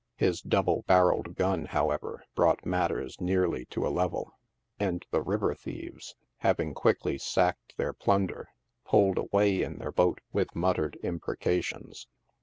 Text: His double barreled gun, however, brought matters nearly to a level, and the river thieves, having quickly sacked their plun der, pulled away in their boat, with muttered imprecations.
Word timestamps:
His 0.17 0.41
double 0.41 0.81
barreled 0.87 1.35
gun, 1.35 1.65
however, 1.65 2.23
brought 2.33 2.65
matters 2.65 3.21
nearly 3.21 3.65
to 3.65 3.85
a 3.85 3.89
level, 3.93 4.31
and 4.79 5.05
the 5.11 5.21
river 5.21 5.53
thieves, 5.53 6.15
having 6.37 6.73
quickly 6.73 7.19
sacked 7.19 7.77
their 7.77 7.93
plun 7.93 8.25
der, 8.25 8.47
pulled 8.83 9.19
away 9.19 9.61
in 9.61 9.77
their 9.77 9.91
boat, 9.91 10.19
with 10.33 10.55
muttered 10.55 10.97
imprecations. 11.03 12.07